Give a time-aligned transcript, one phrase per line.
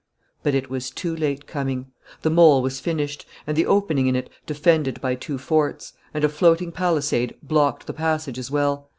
[0.41, 1.91] But it was too late coming;
[2.23, 6.27] the mole was finished, and the opening in it defended by two forts; and a
[6.29, 8.89] floating palisade blocked the passage as well.